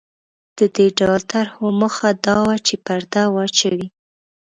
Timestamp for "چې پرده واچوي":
2.67-3.87